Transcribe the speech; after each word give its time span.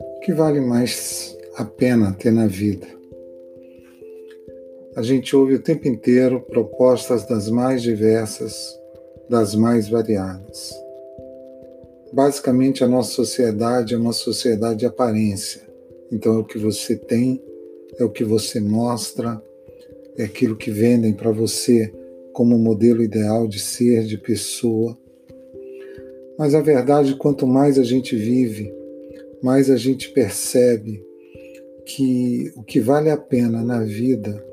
O 0.00 0.20
que 0.22 0.32
vale 0.32 0.60
mais 0.60 1.36
a 1.56 1.64
pena 1.64 2.12
ter 2.12 2.30
na 2.30 2.46
vida? 2.46 2.86
A 4.96 5.02
gente 5.02 5.36
ouve 5.36 5.54
o 5.54 5.62
tempo 5.62 5.86
inteiro 5.86 6.40
propostas 6.40 7.26
das 7.26 7.50
mais 7.50 7.82
diversas, 7.82 8.78
das 9.28 9.54
mais 9.54 9.88
variadas. 9.88 10.74
Basicamente, 12.12 12.82
a 12.82 12.88
nossa 12.88 13.12
sociedade 13.12 13.94
é 13.94 13.98
uma 13.98 14.12
sociedade 14.12 14.80
de 14.80 14.86
aparência. 14.86 15.62
Então, 16.10 16.36
é 16.36 16.38
o 16.38 16.44
que 16.44 16.58
você 16.58 16.96
tem, 16.96 17.42
é 17.98 18.04
o 18.04 18.10
que 18.10 18.24
você 18.24 18.58
mostra, 18.58 19.42
é 20.16 20.24
aquilo 20.24 20.56
que 20.56 20.70
vendem 20.70 21.12
para 21.12 21.30
você 21.30 21.92
como 22.32 22.58
modelo 22.58 23.02
ideal 23.02 23.46
de 23.46 23.60
ser, 23.60 24.04
de 24.04 24.16
pessoa. 24.16 24.96
Mas 26.38 26.54
a 26.54 26.60
verdade, 26.60 27.16
quanto 27.16 27.48
mais 27.48 27.80
a 27.80 27.82
gente 27.82 28.14
vive, 28.14 28.72
mais 29.42 29.68
a 29.68 29.76
gente 29.76 30.10
percebe 30.10 31.04
que 31.84 32.52
o 32.54 32.62
que 32.62 32.78
vale 32.78 33.10
a 33.10 33.16
pena 33.16 33.60
na 33.62 33.82
vida 33.82 34.44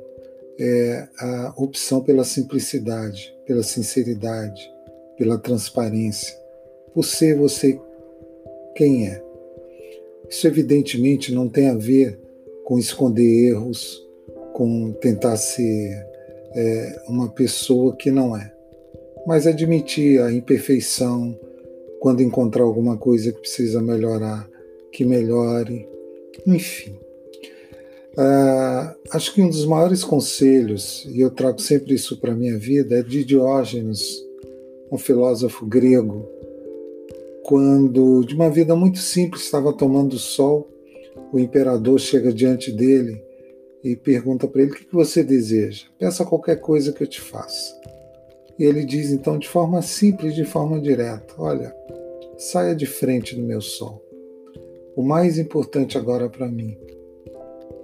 é 0.58 1.08
a 1.20 1.54
opção 1.58 2.02
pela 2.02 2.23
simplicidade, 2.23 3.36
pela 3.45 3.62
sinceridade, 3.62 4.68
pela 5.16 5.38
transparência, 5.38 6.36
por 6.92 7.04
ser 7.04 7.36
você 7.36 7.80
quem 8.73 9.08
é. 9.08 9.23
Isso 10.28 10.48
evidentemente 10.48 11.31
não 11.34 11.48
tem 11.48 11.70
a 11.70 11.76
ver 11.76 12.20
com 12.64 12.80
esconder 12.80 13.50
erros, 13.50 14.04
com 14.54 14.92
tentar 14.94 15.38
ser 15.38 16.04
é, 16.56 17.02
uma 17.08 17.30
pessoa 17.30 17.95
que 17.95 18.09
não 18.09 18.36
é, 18.36 18.52
mas 19.28 19.45
admitir 19.45 20.20
a 20.22 20.31
imperfeição 20.31 21.38
quando 22.05 22.22
encontrar 22.22 22.62
alguma 22.62 22.95
coisa 22.95 23.32
que 23.32 23.40
precisa 23.40 23.82
melhorar, 23.82 24.48
que 24.92 25.03
melhore, 25.03 25.89
enfim. 26.45 26.92
Uh, 28.11 28.95
acho 29.09 29.34
que 29.34 29.42
um 29.42 29.50
dos 29.50 29.66
maiores 29.66 30.03
conselhos, 30.03 31.03
e 31.09 31.22
eu 31.22 31.31
trago 31.31 31.59
sempre 31.59 31.95
isso 31.95 32.22
para 32.22 32.33
a 32.33 32.36
minha 32.36 32.59
vida, 32.59 33.00
é 33.00 33.02
de 33.02 33.26
Diógenes, 33.26 34.23
um 34.92 35.00
filósofo 35.00 35.66
grego, 35.66 36.30
quando, 37.44 38.23
de 38.23 38.36
uma 38.36 38.52
vida 38.52 38.76
muito 38.76 39.00
simples, 39.00 39.42
estava 39.42 39.73
tomando 39.73 40.20
sol, 40.20 40.70
o 41.33 41.39
imperador 41.39 42.00
chega 42.00 42.31
diante 42.31 42.72
dele 42.72 43.20
e 43.83 43.95
pergunta 43.95 44.48
para 44.48 44.61
ele: 44.61 44.73
O 44.73 44.76
que 44.76 44.86
você 44.94 45.23
deseja? 45.23 45.86
Peça 45.98 46.23
qualquer 46.23 46.58
coisa 46.61 46.94
que 46.94 47.02
eu 47.02 47.08
te 47.08 47.20
faça. 47.20 47.73
E 48.59 48.64
ele 48.64 48.86
diz 48.86 49.09
então, 49.09 49.39
de 49.39 49.50
forma 49.50 49.81
simples, 49.81 50.36
de 50.36 50.45
forma 50.45 50.80
direta: 50.80 51.33
Olha, 51.39 51.76
saia 52.38 52.75
de 52.75 52.86
frente 52.86 53.36
do 53.36 53.41
meu 53.41 53.61
sol. 53.61 54.03
O 54.95 55.02
mais 55.02 55.38
importante 55.38 55.97
agora 55.97 56.30
para 56.30 56.47
mim 56.47 56.77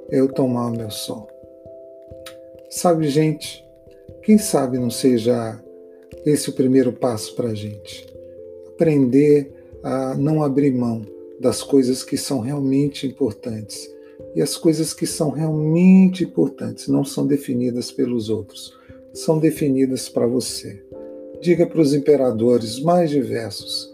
é 0.10 0.20
eu 0.20 0.28
tomar 0.28 0.68
o 0.68 0.76
meu 0.76 0.90
sol. 0.92 1.28
Sabe, 2.70 3.08
gente, 3.08 3.66
quem 4.24 4.38
sabe 4.38 4.78
não 4.78 4.90
seja 4.90 5.62
esse 6.26 6.50
o 6.50 6.54
primeiro 6.54 6.92
passo 6.92 7.36
para 7.36 7.50
a 7.50 7.54
gente? 7.54 8.06
Aprender 8.68 9.52
a 9.84 10.16
não 10.16 10.44
abrir 10.44 10.72
mão 10.72 11.06
das 11.40 11.64
coisas 11.64 12.04
que 12.04 12.18
são 12.18 12.40
realmente 12.40 13.08
importantes 13.08 13.90
e 14.36 14.42
as 14.42 14.56
coisas 14.56 14.94
que 14.94 15.08
são 15.08 15.32
realmente 15.32 16.24
importantes 16.24 16.88
não 16.88 17.04
são 17.04 17.26
definidas 17.26 17.92
pelos 17.92 18.30
outros, 18.30 18.78
são 19.14 19.40
definidas 19.40 20.08
para 20.08 20.28
você. 20.28 20.84
Diga 21.42 21.66
para 21.66 21.82
os 21.82 21.94
imperadores 21.94 22.80
mais 22.80 23.10
diversos 23.10 23.91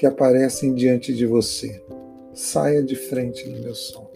que 0.00 0.06
aparecem 0.06 0.74
diante 0.74 1.12
de 1.12 1.26
você: 1.26 1.84
saia 2.32 2.82
de 2.82 2.96
frente 2.96 3.46
do 3.46 3.60
meu 3.60 3.74
som. 3.74 4.09